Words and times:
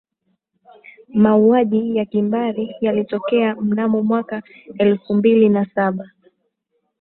mauaji 1.07 1.95
ya 1.97 2.05
kimbari 2.05 2.75
yalitokea 2.81 3.55
mnamo 3.55 4.03
mwaka 4.03 4.43
elfu 4.77 5.13
mbili 5.13 5.49
na 5.49 5.65
saba 5.75 6.11